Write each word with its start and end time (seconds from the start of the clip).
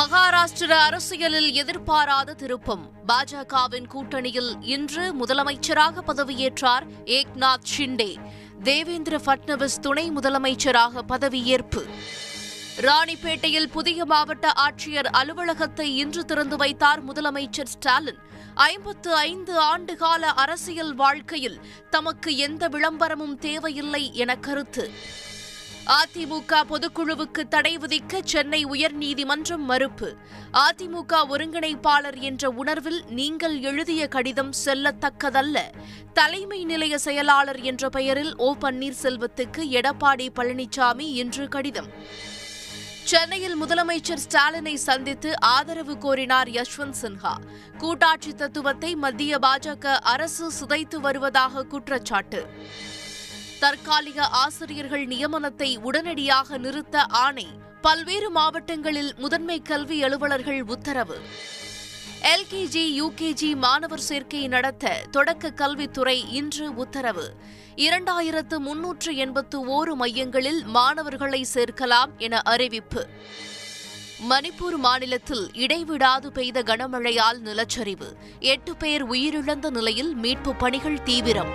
மகாராஷ்டிர 0.00 0.70
அரசியலில் 0.70 1.52
எதிர்பாராத 1.52 2.34
திருப்பம். 2.34 2.90
பாஜகவின் 3.08 3.86
கூட்டணியில் 3.86 4.54
இன்று 4.60 5.14
முதலமைச்சராக 5.24 6.02
பதவியேற்றார் 6.06 6.82
ஏக்நாத் 7.04 7.66
ஷிண்டே. 7.76 8.16
தேவேந்திர 8.62 9.16
பட்னவிஸ் 9.16 9.78
துணை 9.80 10.10
முதலமைச்சராக 10.10 11.02
பதவியேற்பு. 11.08 11.88
ராணிப்பேட்டையில் 12.80 13.70
புதிய 13.70 14.04
மாவட்ட 14.04 14.52
ஆட்சியர் 14.54 15.10
அலுவலகத்தை 15.10 15.96
இன்று 15.96 16.24
திறந்து 16.24 16.56
வைத்தார் 16.56 17.12
முதலமைச்சர் 17.12 17.72
ஸ்டாலின். 17.74 18.18
ஐம்பத்து 18.54 19.14
ஐந்து 19.14 19.60
ஆண்டுகால 19.60 20.22
அரசியல் 20.44 20.94
வாழ்க்கையில் 20.94 21.60
தமக்கு 21.90 22.36
எந்த 22.36 22.68
விளம்பரமும் 22.68 23.38
தேவையில்லை 23.38 24.10
என 24.14 24.36
கருத்து. 24.36 24.90
அதிமுக 25.86 26.64
பொதுக்குழுவுக்கு 26.70 27.48
தடை 27.48 27.78
விதிக்க 27.78 28.20
சென்னை 28.24 28.64
உயர்நீதிமன்றம் 28.64 29.56
மறுப்பு. 29.56 30.16
அதிமுக 30.52 31.26
ஒருங்கிணைப்பாளர் 31.28 32.18
என்ற 32.18 32.50
உணர்வில் 32.50 33.04
நீங்கள் 33.08 33.60
எழுதிய 33.60 34.08
கடிதம் 34.08 34.50
செல்லத்தக்கதல்ல. 34.64 35.60
தலைமை 36.12 36.64
நிலைய 36.64 36.98
செயலாளர் 36.98 37.60
என்ற 37.60 37.88
பெயரில் 37.88 38.36
ஓ. 38.36 38.54
பன்னீர்செல்வத்துக்கு 38.60 39.56
எடப்பாடி 39.56 40.28
பழனிசாமி 40.36 41.00
இன்று 41.00 41.48
கடிதம். 41.48 41.88
சென்னையில் 43.04 43.62
முதலமைச்சர் 43.62 44.18
ஸ்டாலினை 44.28 44.74
சந்தித்து 44.74 45.40
ஆதரவு 45.40 45.98
கோரினார் 45.98 46.48
யஷ்வந்த் 46.48 46.94
சின்ஹா. 47.02 47.32
கூட்டாட்சி 47.78 48.34
தத்துவத்தை 48.34 48.94
மத்திய 48.94 49.38
பாஜக 49.38 49.86
அரசு 49.86 50.50
சிதைத்து 50.60 50.96
வருவதாக 50.96 51.62
குற்றச்சாட்டு. 51.62 52.46
தற்காலிக 53.60 54.26
ஆசிரியர்கள் 54.26 55.06
நியமனத்தை 55.06 55.76
உடனடியாக 55.76 56.58
நிறுத்த 56.58 57.02
ஆணை. 57.02 57.46
பல்வேறு 57.80 58.30
மாவட்டங்களில் 58.30 59.14
முதன்மை 59.16 59.62
கல்வி 59.62 60.02
அலுவலர்கள் 60.02 60.62
உத்தரவு. 60.62 61.18
எல்கேஜி 62.22 63.00
யுகேஜி 63.02 63.56
மாணவர் 63.56 64.00
சேர்க்கை 64.00 64.48
நடத்த 64.48 65.04
தொடக்க 65.10 65.50
கல்வித்துறை 65.50 66.32
இன்று 66.32 66.74
உத்தரவு. 66.74 67.34
இரண்டாயிரத்து 67.76 68.58
முன்னூற்று 68.58 69.16
எண்பத்து 69.16 69.66
ஓரு 69.66 69.94
மையங்களில் 69.94 70.64
மாணவர்களை 70.64 71.46
சேர்க்கலாம் 71.54 72.16
என 72.18 72.38
அறிவிப்பு. 72.38 73.08
மணிப்பூர் 74.30 74.76
மாநிலத்தில் 74.76 75.50
இடைவிடாது 75.52 76.32
பெய்த 76.32 76.62
கனமழையால் 76.62 77.38
நிலச்சரிவு. 77.44 78.12
எட்டு 78.40 78.76
பேர் 78.76 79.06
உயிரிழந்த 79.06 79.70
நிலையில் 79.70 80.16
மீட்புப் 80.16 80.58
பணிகள் 80.58 81.02
தீவிரம். 81.02 81.48